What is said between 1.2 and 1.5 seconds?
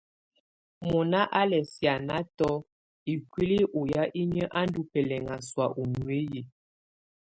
á